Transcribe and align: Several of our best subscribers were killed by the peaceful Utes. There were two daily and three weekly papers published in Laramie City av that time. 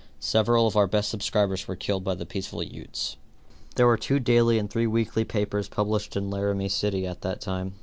Several 0.19 0.65
of 0.65 0.75
our 0.75 0.87
best 0.87 1.09
subscribers 1.09 1.67
were 1.67 1.75
killed 1.75 2.03
by 2.03 2.15
the 2.15 2.25
peaceful 2.25 2.63
Utes. 2.63 3.17
There 3.75 3.85
were 3.85 3.97
two 3.99 4.19
daily 4.19 4.57
and 4.57 4.67
three 4.67 4.87
weekly 4.87 5.23
papers 5.25 5.69
published 5.69 6.15
in 6.15 6.31
Laramie 6.31 6.69
City 6.69 7.07
av 7.07 7.21
that 7.21 7.39
time. 7.39 7.75